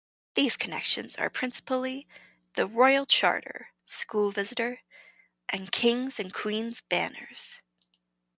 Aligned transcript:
These 0.33 0.57
connections 0.57 1.17
are 1.17 1.29
principally 1.29 2.07
The 2.55 2.65
Royal 2.65 3.05
Charter, 3.05 3.69
School 3.85 4.31
Visitor, 4.31 4.79
and 5.47 5.71
King's 5.71 6.19
and 6.19 6.33
Queen's 6.33 6.81
Banners. 6.81 7.61